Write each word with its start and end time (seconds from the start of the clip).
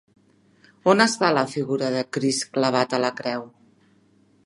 On 0.93 1.03
està 1.05 1.29
la 1.39 1.45
figura 1.53 1.91
de 1.99 2.03
Crist 2.17 2.49
clavat 2.57 2.97
a 3.01 3.05
la 3.07 3.15
creu? 3.23 3.49